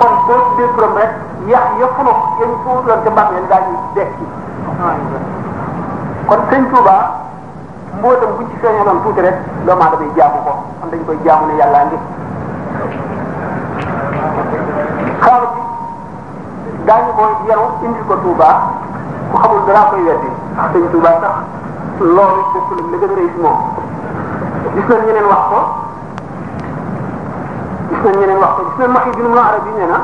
kon 0.00 0.12
boo 0.26 0.38
tuddee 0.50 0.70
turam 0.74 0.94
rek 0.98 1.12
yax 1.48 1.66
ya 1.80 1.86
fulox 1.96 2.18
yañ 2.42 2.50
fuuloon 2.64 3.00
ca 3.04 3.10
bàmmeel 3.16 3.46
daañu 3.50 3.76
dekki 3.94 4.26
kon 6.26 6.40
ci 6.50 6.58
feeñaloon 8.62 8.98
tuuti 9.02 9.20
rek 9.20 9.36
doomu 9.66 9.82
aadama 9.82 10.04
yi 10.04 10.10
jaamu 10.18 10.38
ko 10.44 10.52
kon 10.82 10.88
dañ 10.90 11.00
koy 11.06 11.18
jaamu 11.24 11.44
ne 11.46 11.52
yàllaa 11.62 11.84
ngi 11.86 11.98
xaalis 15.22 15.50
bi 15.54 15.62
daañu 16.86 17.10
ko 17.16 17.22
yaru 17.48 17.66
indil 17.86 18.02
ko 18.10 18.14
Tuuba 18.26 18.50
ku 19.30 19.34
xamul 19.42 19.60
dara 19.66 19.82
koy 19.90 20.02
weddi 20.06 20.28
sëñ 20.72 20.90
Touba 20.92 21.10
sax 21.20 21.34
loolu 22.00 22.42
bokk 22.52 22.68
na 22.78 22.86
li 22.92 22.98
gën 23.00 23.10
a 23.10 23.14
rëy 23.16 23.28
ci 23.34 23.38
moom 23.40 23.58
gis 24.74 24.86
nañ 24.88 25.02
ñeneen 25.06 25.26
wax 25.30 25.42
ko 25.50 25.60
gis 27.88 28.00
nañ 28.04 28.14
ñeneen 28.20 28.40
wax 28.42 28.50
ko 28.56 28.60
gis 28.66 28.76
nañ 28.78 28.90
Muhyiddin 28.94 29.26
Ibn 29.26 29.38
Arabi 29.38 29.70
nee 29.78 29.88
na 29.92 29.98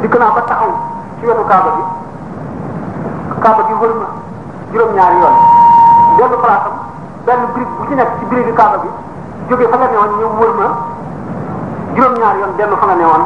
dikk 0.00 0.14
naa 0.18 0.34
ba 0.34 0.42
taxaw 0.48 0.72
ci 1.20 1.26
wetu 1.26 1.44
Kaaba 1.46 1.70
bi 1.76 1.82
Kaaba 3.42 3.62
bi 3.68 3.72
wër 3.80 3.92
na 4.00 4.06
juróom-ñaari 4.72 5.16
yoon 5.22 5.36
dellu 6.18 6.36
place 6.42 6.66
am 6.68 6.74
benn 7.26 7.42
brique 7.54 7.72
bu 7.78 7.82
ci 7.88 7.94
nekk 7.94 8.10
ci 8.18 8.24
brique 8.30 8.54
Kaaba 8.56 8.76
bi 8.82 8.88
jógee 9.48 9.68
fa 9.70 9.76
nga 9.76 9.86
ne 9.90 9.96
woon 9.96 10.12
ñëw 10.18 10.28
wër 10.40 10.52
na 10.60 10.66
juróom-ñaari 11.94 12.38
yoon 12.42 12.56
dellu 12.58 12.76
fa 12.80 12.86
nga 12.86 12.94
ne 12.98 13.04
woon 13.04 13.24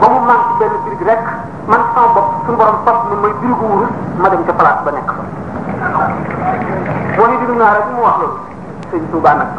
ba 0.00 0.06
mu 0.12 0.18
manqué 0.28 0.52
benn 0.60 0.74
brique 0.84 1.06
rek. 1.08 1.24
man 1.66 1.80
sama 1.94 2.06
bopp 2.14 2.28
suñu 2.46 2.54
borom 2.56 2.76
fas 2.86 2.98
ni 3.10 3.14
may 3.22 3.32
dirigu 3.42 3.64
wuru 3.66 3.86
ma 4.22 4.28
dem 4.30 4.40
ci 4.46 4.52
place 4.54 4.82
ba 4.86 4.90
nek 4.94 5.04
fa 5.10 5.22
boo 7.16 7.26
dirigu 7.26 7.54
na 7.58 7.72
rek 7.74 7.86
mu 7.94 8.00
wax 8.06 8.16
lo 8.22 8.28
sëñ 8.90 9.02
Touba 9.10 9.30
nak 9.34 9.50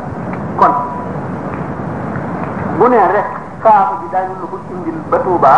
kon 0.56 0.74
bu 2.80 2.88
ne 2.88 3.00
rek 3.16 3.28
saafu 3.64 3.94
bi 4.00 4.08
dañu 4.12 4.34
lu 4.40 4.48
ko 4.52 4.58
indil 4.72 4.98
ba 5.12 5.18
Touba 5.20 5.54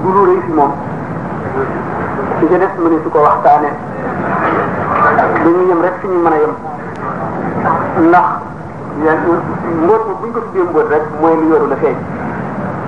du 0.00 0.08
lu 0.14 0.24
reuy 0.24 0.40
fi 0.46 0.52
mom 0.56 0.72
ci 2.40 2.46
ca 2.48 2.56
des 2.56 2.72
mu 2.80 2.88
ne 2.88 2.98
su 3.04 3.10
ko 3.12 3.18
waxtaane 3.20 3.68
dañu 5.44 5.62
yem 5.68 5.80
rek 5.84 5.94
fi 6.00 6.06
ñu 6.08 6.18
mën 6.18 6.32
a 6.32 6.36
yem 6.38 6.52
ndax 8.08 8.26
ya, 9.04 9.12
mbóot 9.84 10.00
buñ 10.20 10.32
ko 10.32 10.40
tuddee 10.44 10.64
mbóot 10.68 10.86
rek 10.88 11.02
moy 11.20 11.36
lu 11.40 11.46
yoru 11.52 11.68
la 11.76 11.76
feeñ 11.76 11.96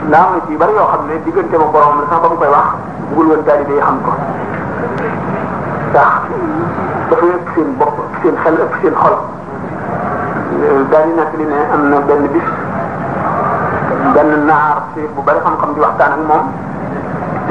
naa 0.08 0.26
am 0.26 0.32
na 0.38 0.40
ci 0.46 0.52
yoo 0.76 0.86
xam 0.92 1.02
ne 1.08 1.14
diggante 1.24 1.56
ba 1.60 1.64
borom 1.72 2.00
la 2.00 2.06
sax 2.10 2.20
ba 2.22 2.28
mu 2.32 2.36
koy 2.40 2.48
wax 2.54 2.68
bugul 3.10 3.26
woon 3.30 3.44
taalibe 3.44 3.74
yi 3.74 3.80
xam 3.80 3.96
ko 4.06 4.10
ndax 5.90 6.12
dafa 7.10 7.26
yëpp 7.30 7.48
seen 7.54 7.68
bopp 7.78 7.96
seen 8.22 8.34
xel 8.42 8.54
ëpp 8.64 8.72
seen 8.80 8.94
xol 9.02 9.16
daal 10.90 11.08
di 11.36 11.44
nekk 11.44 11.72
am 11.74 11.82
na 11.90 11.98
benn 12.06 12.22
bis 12.32 12.48
benn 14.14 14.44
naar 14.46 14.82
si 14.94 15.00
bu 15.14 15.20
bari 15.22 15.38
xam-xam 15.44 15.70
di 15.74 15.80
waxtaan 15.80 16.12
ak 16.16 16.22
moom 16.30 16.42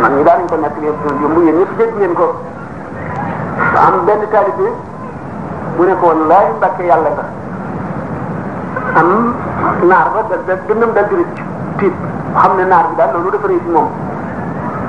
man 0.01 0.11
ñu 0.17 0.23
daal 0.23 0.39
ñu 0.41 0.47
ko 0.49 0.55
nekk 0.57 0.77
li 0.81 0.87
yëpp 0.87 1.37
yéen 1.37 1.55
ñëpp 1.59 1.77
dégg 1.77 1.93
ngeen 1.99 2.13
ko 2.13 2.27
am 3.85 3.95
benn 4.05 4.21
taalibe 4.31 4.67
bu 5.77 5.83
ne 5.85 5.93
ko 6.01 6.05
woon 6.07 6.27
laay 6.27 6.47
mbàkke 6.57 6.83
yàlla 6.83 7.09
nga 7.13 7.25
am 8.99 9.09
naar 9.89 10.07
ba 10.13 10.21
dal 10.29 10.41
dal 10.47 10.59
dëndam 10.67 10.91
dal 10.97 11.05
tiit 11.77 11.93
xam 12.35 12.57
ne 12.57 12.63
naar 12.65 12.85
bi 12.89 12.95
daal 12.97 13.09
loolu 13.13 13.29
dafa 13.33 13.47
rëy 13.47 13.59
ci 13.63 13.69
moom 13.69 13.87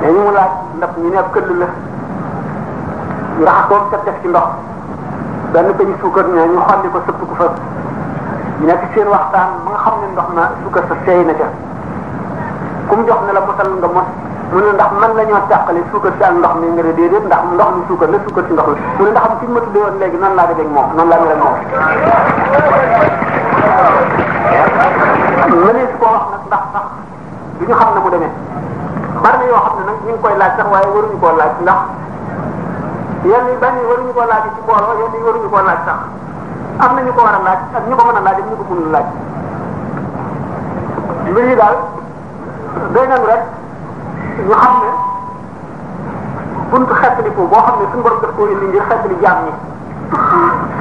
mais 0.01 0.13
ñu 0.13 0.21
mu 0.25 0.33
laaj 0.33 0.51
ndab 0.77 0.91
ñu 0.97 1.09
ne 1.11 1.21
këll 1.33 1.51
la 1.61 1.67
ñu 3.39 3.45
raxas 3.45 3.65
ko 3.69 3.85
set 3.91 4.05
def 4.05 4.17
ci 4.23 4.29
ndox 4.29 4.49
benn 5.53 5.69
peñu 5.77 5.95
suukar 6.01 6.27
ñu 6.27 6.41
ñu 6.53 6.61
xolli 6.69 6.89
ko 6.93 6.99
sëpp 7.07 7.21
ko 7.29 7.35
fa 7.41 7.47
ñu 8.61 8.65
nekk 8.67 8.83
seen 8.95 9.09
waxtaan 9.15 9.49
ba 9.65 9.71
nga 9.73 9.79
xam 9.85 9.95
ne 10.01 10.07
ndox 10.15 10.29
ma 10.37 10.43
suukar 10.63 10.85
sa 10.89 10.95
seey 11.05 11.25
na 11.25 11.33
ca 11.39 11.47
ku 12.89 12.93
mu 12.97 13.05
jox 13.09 13.21
ne 13.27 13.33
la 13.33 13.41
mosal 13.47 13.69
nga 13.81 13.89
mos 13.95 14.09
mu 14.53 14.59
ne 14.59 14.73
ndax 14.77 14.91
man 15.01 15.13
la 15.19 15.23
ñoo 15.29 15.41
tàqale 15.49 15.81
suukar 15.91 16.13
si 16.17 16.23
ak 16.25 16.33
ndox 16.41 16.55
mi 16.61 16.67
nga 16.75 17.19
ndax 17.29 17.43
ndox 17.57 17.71
mi 17.77 17.81
suukar 17.89 18.09
la 18.13 18.19
suukar 18.25 18.45
si 18.47 18.53
ndox 18.53 18.67
la 18.69 18.77
mu 18.99 19.03
ne 19.05 19.11
ndax 19.15 19.25
am 19.29 19.35
ci 19.41 19.47
ma 19.55 19.61
tuddee 19.65 19.81
woon 19.85 19.97
léegi 20.01 20.17
nan 20.23 20.35
laa 20.39 20.47
def 20.49 20.61
ak 20.63 20.69
moom 20.77 20.89
noonu 20.97 21.11
laa 21.11 21.21
mel 21.21 21.33
ak 21.35 21.39
moom 21.43 21.57
mënees 25.65 25.93
koo 26.01 26.09
wax 26.15 26.25
nag 26.33 26.45
ndax 26.49 26.65
sax 26.75 26.87
bi 27.61 27.65
ñu 27.69 27.75
xam 27.77 27.93
ne 27.93 28.01
mu 28.01 28.09
demee 28.09 28.31
bari 29.21 29.37
na 29.37 29.45
yoo 29.53 29.61
xam 29.65 29.75
ne 29.79 29.85
nag 29.85 29.97
ñu 30.07 30.17
koy 30.25 30.35
laaj 30.41 30.53
sax 30.57 30.67
waaye 30.73 30.89
waruñu 30.95 31.19
koo 31.21 31.31
laaj 31.39 31.53
ndax 31.65 31.81
yenn 33.29 33.47
yi 33.49 33.57
benn 33.63 33.77
yi 33.77 33.85
waruñu 33.91 34.13
koo 34.17 34.25
laaj 34.31 34.45
ci 34.49 34.61
mbooloo 34.65 34.97
yenn 35.01 35.23
waruñu 35.29 35.49
koo 35.53 35.61
laaj 35.69 35.81
sax 35.89 36.01
am 36.81 36.95
na 36.97 37.01
ñu 37.05 37.13
ko 37.13 37.21
war 37.25 37.37
a 37.39 37.43
laaj 37.47 37.61
ak 37.79 37.85
ñu 37.89 37.95
ko 37.97 38.03
mën 38.07 38.17
a 38.17 38.21
laaj 38.27 38.39
ak 38.41 38.47
ñu 38.49 38.55
ko 38.61 38.65
mënul 38.71 38.91
laaj 38.95 39.07
mbir 41.31 41.57
daal 41.61 41.77
doy 42.95 43.07
nañu 43.09 43.27
rek 43.31 43.43
ñu 44.47 44.55
xam 44.63 44.73
ne 44.81 44.91
buntu 46.71 46.95
xettaliku 47.01 47.43
boo 47.51 47.61
xam 47.67 47.75
ne 47.79 47.85
suñu 47.93 48.03
borom 48.03 48.21
daf 48.25 48.33
koo 48.37 48.49
indi 48.49 48.67
ngir 48.73 48.85
xettali 48.89 49.17
jaam 49.21 49.39
ñi 49.45 49.53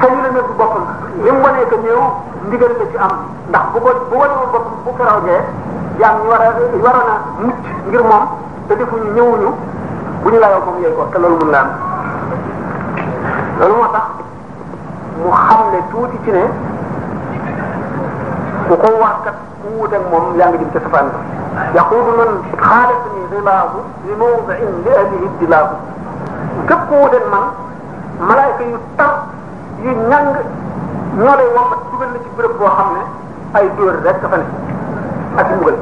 sañu 0.00 0.18
la 0.24 0.28
nekk 0.34 0.48
boppam 0.56 0.84
li 1.24 1.30
mu 1.30 1.40
wanee 1.44 1.66
que 1.68 1.76
néew 1.84 2.02
ndigal 2.48 2.72
la 2.78 2.84
ci 2.88 2.96
am 2.96 3.12
ndax 3.52 3.64
bu 3.72 3.78
ko 3.84 3.88
bu 4.08 4.16
wanewul 4.16 4.48
boppam 4.54 4.74
bu 4.84 4.90
feraw 4.96 5.20
jaam 6.00 6.16
ñu 6.72 6.80
war 6.80 6.96
mucc 7.40 7.60
ngir 7.88 8.02
moom 8.08 8.24
te 8.66 8.74
defuñu 8.74 9.12
ñëwuñu 9.16 9.50
bu 10.22 10.28
ñu 10.32 10.38
layoo 10.40 10.62
moom 10.64 10.76
yooyu 10.82 10.96
ko 10.96 11.04
te 11.12 11.18
loolu 11.18 11.36
mun 11.40 11.50
la 11.52 11.60
am 11.60 11.68
loolu 13.58 13.74
moo 13.74 13.88
mu 15.22 15.30
xam 15.44 15.60
tuuti 15.90 16.16
ci 16.24 16.30
ne 16.32 16.42
ku 18.68 18.74
ko 18.82 18.88
wax 19.02 19.16
kat 19.24 19.34
ku 19.60 19.68
moom 20.10 20.26
yaa 20.38 20.48
ngi 20.48 20.58
jëm 20.60 20.70
ca 20.74 20.80
safaan 20.84 21.06
yaquudu 21.74 22.10
man 22.18 22.30
xaalatani 22.64 23.20
rilaahu 23.32 23.78
li 24.04 24.12
mawdiin 24.20 24.72
li 24.84 24.90
ahlihi 25.00 25.28
dilaahu 25.38 25.74
képp 26.68 26.80
ku 26.88 26.94
wut 27.02 27.14
man 27.32 27.44
malaayka 28.28 28.62
yu 28.70 28.76
tar 28.96 29.14
yu 29.84 29.90
ñàng 30.10 30.32
ñoo 31.18 31.36
lay 31.40 31.50
wombat 31.56 31.80
dugal 31.90 32.08
la 32.14 32.18
ci 32.24 32.28
béréb 32.36 32.54
boo 32.58 32.68
xam 32.76 32.88
ne 32.96 33.02
ay 33.58 33.68
dóor 33.76 33.96
rek 34.02 34.18
dafa 34.22 34.36
ak 35.36 35.46
mbugal 35.46 35.76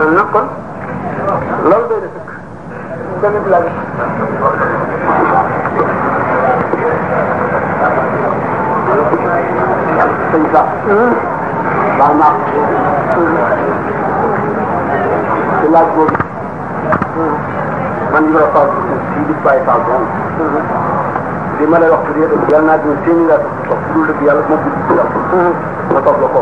loolu 0.00 0.12
nag 0.16 0.24
kon 0.32 0.46
loolu 1.68 1.84
doy 1.88 2.00
na 2.00 2.08
sëkk 2.14 2.30
benn 3.20 3.34
bi 3.44 3.48
sa 10.52 10.60
baax 11.98 12.12
naa 12.18 12.34
ci 15.60 15.66
laaj 15.72 15.86
boobu 15.94 16.12
man 18.12 18.24
Ibra 18.32 18.44
Fall 18.52 18.68
si 18.72 18.78
di 19.28 19.34
bàyyi 19.44 19.62
Fall 19.68 19.82
bon 19.88 20.02
li 21.58 21.64
ma 21.70 21.76
wax 21.92 22.02
ci 22.06 22.10
réew 22.16 22.30
yàlla 22.32 22.48
naa 22.48 22.62
nga 22.64 22.74
dul 22.80 22.96
ko 26.02 26.10
ko 26.16 26.26
ko 26.32 26.38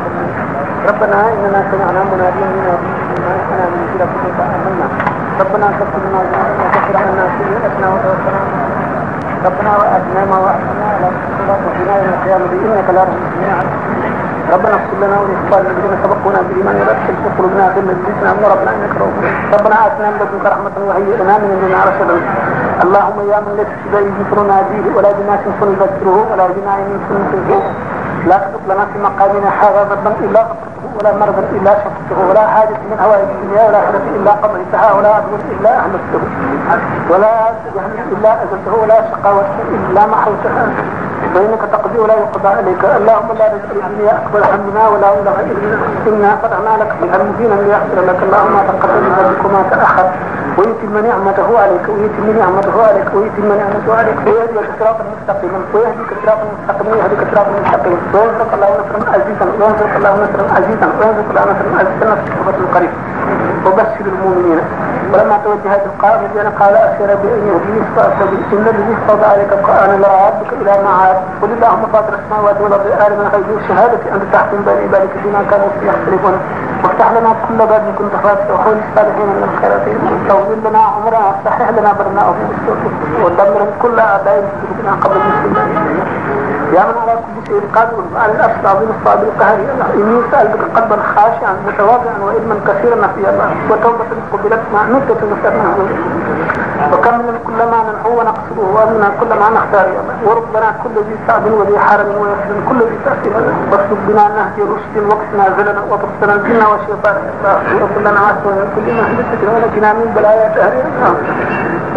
ربنا 0.89 1.15
إننا 1.33 1.59
سمعنا 1.71 2.01
مناديا 2.11 2.47
من 2.55 2.61
ينادينا 3.15 3.65
من 3.73 3.83
كل 3.91 4.03
كل 4.11 4.37
فآمنا 4.37 4.87
ربنا 5.41 5.67
كفر 5.79 6.01
لنا 6.05 6.21
ذنوبنا 6.23 6.67
وكفر 6.67 6.95
عنا 7.03 7.25
سيئاتنا 7.37 7.87
وتوفنا 7.93 8.41
ربنا 9.45 9.71
وأدنانا 9.79 10.37
وأحسنا 10.43 10.85
على 10.93 11.07
الصلاة 11.07 11.61
وحنا 11.67 11.91
يوم 11.97 12.09
القيامة 12.13 12.45
بإنك 12.51 12.87
لا 12.95 13.01
رحمة 13.03 13.25
جميعا 13.35 13.63
ربنا 14.53 14.73
اغفر 14.77 14.97
لنا 15.03 15.17
ولإخواننا 15.21 15.59
الذين 15.69 15.93
سبقونا 16.03 16.39
بالإيمان 16.41 16.75
ولا 16.81 16.93
في 17.07 17.29
قلوبنا 17.37 17.63
غلا 17.75 17.81
لذكرنا 17.91 18.31
من 18.39 18.45
ربنا 18.53 18.71
إنك 18.77 18.93
رؤوف 19.01 19.15
ربنا 19.55 19.75
آتنا 19.87 20.07
من 20.11 20.19
لدنك 20.21 20.45
رحمة 20.53 20.75
وهيئ 20.87 21.15
لنا 21.21 21.33
من 21.37 21.49
أمرنا 21.55 21.79
رشدا 21.89 22.15
اللهم 22.83 23.19
يا 23.31 23.39
من 23.45 23.51
لا 23.57 23.63
تشتبه 23.71 24.11
ذكرنا 24.19 24.55
به 24.69 24.83
ولا 24.95 25.11
بناس 25.19 25.41
صلى 25.59 25.75
ولا 26.31 26.45
بناء 26.55 26.77
من 26.89 27.21
لا 28.29 28.37
تخلق 28.37 28.63
لنا 28.69 28.83
في 28.93 28.97
مقامنا 29.07 29.49
حاجة 29.57 29.81
ذنبا 29.93 30.13
إلا 30.25 30.41
غفرته 30.41 30.68
ولا 30.99 31.11
مرض 31.13 31.37
الا 31.53 31.73
شفته 31.75 32.15
ولا 32.29 32.47
حاجة 32.47 32.77
من 32.89 32.97
هواء 33.03 33.19
الدنيا 33.27 33.67
ولا 33.67 33.79
حدث 33.87 34.03
الا 34.15 34.31
قضيتها 34.31 34.87
ولا 34.93 35.09
عدو 35.15 35.35
الا 35.51 35.71
احمدته 35.79 36.19
ولا 37.09 37.31
جهنم 37.75 38.05
الا 38.11 38.31
ازلته 38.43 38.73
ولا 38.81 38.95
شقاوة 39.11 39.45
الا 39.71 40.05
محوته 40.05 40.49
فانك 41.33 41.61
تقضي 41.71 41.99
ولا 41.99 42.13
يقضى 42.13 42.47
عليك 42.47 42.85
اللهم 42.97 43.27
لا 43.39 43.47
تجعل 43.47 43.83
الدنيا 43.89 44.11
اكبر 44.19 44.39
همنا 44.39 44.87
ولا 44.87 45.07
مبلغ 45.11 45.35
علمنا 45.37 46.37
انا 46.45 46.73
قد 46.73 46.81
لك 46.81 46.95
بهم 47.01 47.33
دينا 47.37 47.55
ليغفر 47.61 47.99
لك 48.07 48.19
اللهم 48.27 48.55
تقبل 48.69 48.95
من 49.03 49.13
ذلك 49.19 49.45
ما 49.53 49.63
تاخر 49.77 50.05
ويتم 50.59 50.93
نعمته 50.97 51.51
عليك 51.59 51.85
ويتم 51.97 52.25
نعمته 52.39 52.87
عليك 52.87 53.07
ويتم 53.15 53.45
نعمته 53.61 53.89
عليك 53.99 54.17
ويهديك 54.25 54.67
صراطا 54.79 55.03
مستقيما 55.21 55.59
ويهديك 55.73 56.09
صراطا 56.25 56.43
مستقيما 56.53 56.95
ويهديك 56.95 57.19
صراطا 57.33 57.51
مستقيما 57.61 57.95
وينصرك 58.15 58.53
الله 58.53 58.69
نصرا 58.71 59.09
عزيزا 59.15 59.45
وينصرك 59.61 59.93
الله 59.97 60.13
نصرا 60.23 60.45
عزيزا 60.57 60.87
وينصرك 60.99 61.27
الله 61.29 61.43
نصرا 61.51 61.71
عزيزا 61.79 62.23
نصرك 62.41 62.59
القريب 62.63 62.91
وبشر 63.65 64.05
المؤمنين 64.13 64.59
ولما 65.13 65.37
توجهت 65.43 65.83
القاضي 65.85 66.25
لنا 66.35 66.49
قال 66.59 66.75
اخر 66.75 67.07
باي 67.23 67.39
يهديني 67.49 67.81
ان 68.53 68.65
الذي 68.73 68.97
استوضع 68.97 69.27
عليك 69.27 69.53
القران 69.53 70.01
لا 70.01 70.07
ربك 70.27 70.53
الى 70.61 70.71
معاد 70.83 71.15
قل 71.41 71.49
اللهم 71.57 71.83
فاطر 71.93 72.13
السماوات 72.19 72.61
والارض 72.61 72.85
عالم 73.03 73.19
الغيب 73.21 73.45
والشهاده 73.55 73.99
انت 74.15 74.23
تحكم 74.33 74.57
بين 74.65 74.77
عبادك 74.83 75.09
فيما 75.23 75.41
كانوا 75.51 75.67
فيه 75.79 75.87
يختلفون 75.89 76.33
وافتح 76.83 77.11
لنا 77.11 77.29
كل 77.47 77.55
باب 77.57 77.83
كنت 77.99 78.11
فاتح 78.23 78.45
وحول 78.53 78.77
الصالحين 78.89 79.25
من 79.25 79.49
الخيرات 79.49 79.83
وطول 79.89 80.57
لنا 80.69 80.79
عمرنا 80.93 81.17
واصلح 81.27 81.69
لنا 81.69 81.93
برنا 81.99 82.23
وفي 82.29 83.71
كل 83.81 83.99
اعدائنا 83.99 84.91
قبل 85.01 85.15
المسلمين 85.15 85.99
على 86.77 86.93
كل 86.93 87.47
شيء 87.47 87.61
قادر 87.75 88.03
على 88.15 88.31
الأسد 88.31 88.59
العظيم 88.61 88.89
الصعب 89.01 89.23
القهري 89.23 89.63
إني 89.95 90.21
سألتك 90.31 90.61
قلبا 90.77 90.97
خاشعا 91.15 91.57
متواضعا 91.67 92.17
وإلما 92.21 92.55
كثيرا 92.67 93.07
في 93.07 93.17
الله 93.29 93.51
وتوبة 93.69 94.05
قبلت 94.33 94.59
مع 94.73 94.83
مدة 94.83 95.17
مستمعة 95.35 95.75
وكمل 96.93 97.35
كل 97.47 97.59
ما 97.71 97.79
ننحو 97.87 98.09
ونقصده 98.19 98.63
وأمنا 98.75 99.07
كل 99.19 99.31
ما 99.41 99.47
نختار 99.57 99.87
وربنا 100.25 100.69
كل 100.83 100.93
ذي 101.09 101.15
سعد 101.27 101.45
وذي 101.47 101.79
حرم 101.79 102.09
ويسر 102.21 102.57
كل 102.69 102.79
ذي 102.89 102.97
تأثير 103.05 103.33
واصلب 103.71 103.99
بنا 104.07 104.23
نهدي 104.37 104.61
رشد 104.73 104.97
وقتنا 105.11 105.43
زلنا 105.57 105.81
وطفتنا 105.91 106.33
الجنة 106.35 106.65
والشيطان 106.69 107.15
وأصل 107.45 108.01
لنا 108.01 108.19
عسوة 108.27 108.63
كل 108.75 108.85
ما 108.97 109.03
حدثت 109.07 109.41
ونجنا 109.47 109.93
من 109.93 110.07
بلايا 110.15 110.47
أهلنا 110.67 111.13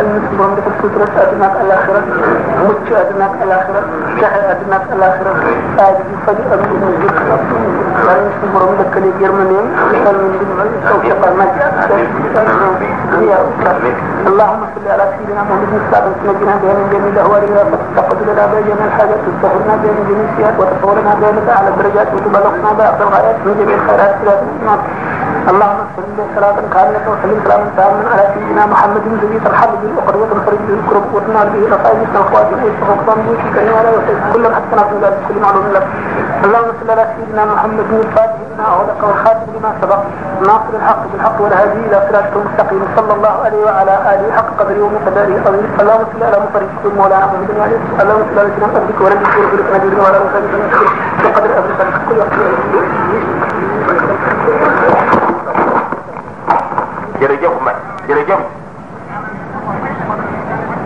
المسلم 0.01 0.39
بهم 0.39 0.57
الفترة 0.73 1.11
أدناك 1.23 1.55
الآخرة 1.65 2.03
مت 2.69 2.93
أدناك 2.93 3.35
الآخرة 3.43 3.83
شهر 4.21 4.41
أدناك 4.55 4.85
الآخرة 4.93 5.33
آجد 5.79 6.09
فجأة 6.27 6.57
من 6.57 7.07
الآخرة 7.07 7.45
المسلم 8.17 8.53
بهم 8.53 8.75
لك 8.81 8.93
لجرمانيا 9.05 9.63
مثال 9.89 10.15
من 10.23 10.31
دمال 10.51 10.93
سوف 10.93 11.05
يقال 11.05 11.33
مجال 11.39 11.73
سوف 11.89 12.33
يقال 13.23 13.23
مجال 13.23 14.12
اللهم 14.31 14.63
صل 14.75 14.87
على 14.95 15.05
سيدنا 15.19 15.43
محمد 15.43 15.65
بن 15.71 15.77
السابق 15.83 16.17
نجنا 16.29 16.55
بها 16.63 16.75
من 16.79 16.87
جميع 16.93 17.09
الاهوال 17.15 17.43
تقد 17.97 18.19
لنا 18.29 18.45
بها 18.51 18.61
جميع 18.69 18.85
الحاجات 18.91 19.21
وتطهرنا 19.27 19.75
بها 19.83 19.93
من 19.99 20.05
جميع 20.11 20.25
السيئات 20.31 20.55
وتطورنا 20.61 21.13
بها 21.21 21.31
لك 21.37 21.49
على 21.59 21.69
الدرجات 21.73 22.09
وتبلغنا 22.15 22.71
بها 22.79 22.89
افضل 22.91 23.03
الغايات 23.09 23.37
من 23.47 23.55
جميع 23.61 23.77
الخيرات 23.81 24.15
الى 24.23 24.33
الاسماك 24.39 24.81
اللهم 25.51 25.81
صل 25.97 26.05
صلاة 26.37 26.57
كاملة 26.75 27.03
وسلم 27.11 27.39
سلاما 27.45 27.69
تاما 27.77 28.01
على 28.13 28.25
سيدنا 28.35 28.63
محمد 28.73 29.03
الذي 29.13 29.39
ترحم 29.45 29.71
به 29.81 29.89
الأقر 29.95 30.15
وتنفرج 30.23 30.61
به 30.69 30.75
الكرب 30.81 31.07
وتنال 31.15 31.47
به 31.55 31.63
الرفائق 31.69 32.01
والخواتم 32.15 32.57
ويشفق 32.63 32.91
الظن 32.99 33.21
ويشفق 33.29 33.57
النار 33.65 33.85
ويشفق 33.95 34.19
كل 34.35 34.45
حتى 34.57 34.75
نعلم 34.77 35.15
كل 35.29 35.37
معلوم 35.47 35.67
لك 35.77 35.85
اللهم 36.47 36.69
صل 36.83 36.91
على 36.91 37.05
سيدنا 37.17 37.45
محمد 37.45 37.85
بن 37.91 37.97
الفاتح 38.03 38.39
لما 38.59 38.67
أغلق 38.67 39.01
والخاتم 39.05 39.47
لما 39.57 39.71
سبق 39.83 40.01
ناصر 40.49 40.73
الحق 40.79 41.03
بالحق 41.13 41.41
والهادي 41.41 41.73
إلى 41.73 41.99
صراطك 42.11 42.33
المستقيم 42.37 42.83
صلى 42.97 43.13
الله 43.15 43.35
عليه 43.45 43.63
وعلى 43.67 43.95
آله 44.15 44.27
حق 44.37 44.47
قدره 44.59 44.81
ومقداره 44.83 45.31
العظيم 45.39 45.71
اللهم 45.81 46.05
صل 46.13 46.23
على 46.25 46.39
مفرج 46.47 46.71
مولانا 46.99 47.27
محمد 47.27 47.49
بن 47.55 47.61
علي 47.63 47.77
اللهم 48.03 48.23
صل 48.35 48.39
على 48.39 48.49
سيدنا 48.49 48.79
أبيك 48.79 49.01
ولدك 49.01 49.27
ورسولك 49.27 49.65
نبينا 49.75 50.03
وعلى 50.03 50.17
آله 50.17 50.23
وصحبه 50.23 50.91
وقدر 51.25 51.51
أبي 51.59 51.73
صالح 51.79 51.97
كل 52.09 52.19
وقت 52.19 52.37
jërëjëf 57.23 57.55
ma 57.67 57.73
jërëjëf 58.07 58.41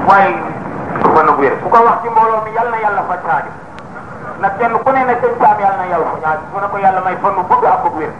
waaye 0.08 0.34
su 1.00 1.16
ko 1.16 1.24
nangu 1.28 1.46
yëre 1.48 1.56
ku 1.64 1.68
ko 1.72 1.80
wax 1.88 1.96
ci 2.04 2.08
mbooloo 2.12 2.42
mi 2.44 2.52
yàlla 2.58 2.74
na 2.74 2.78
yàlla 2.84 3.02
fa 3.08 3.16
taage 3.28 3.54
nag 4.40 4.56
kenn 4.58 4.78
ku 4.84 4.90
ne 4.92 5.02
na 5.04 5.14
sëñ 5.20 5.32
saam 5.40 5.58
yàlla 5.60 5.76
na 5.80 5.86
yow 5.92 6.02
fu 6.10 6.16
ñaar 6.22 6.38
mu 6.52 6.58
ne 6.60 6.66
ko 6.70 6.76
yàlla 6.78 7.00
may 7.04 7.16
fan 7.22 7.34
bu 7.36 7.42
bëgg 7.50 7.64
ak 7.72 7.82
bëgg 7.84 7.98
wér 7.98 8.12